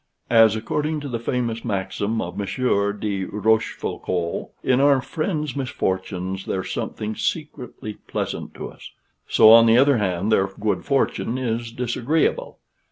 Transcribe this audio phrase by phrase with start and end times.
[0.31, 6.71] As, according to the famous maxim of Monsieur de Rochefoucault, "in our friends' misfortunes there's
[6.71, 8.93] something secretly pleasant to us;"
[9.27, 12.57] so, on the other hand, their good fortune is disagreeable.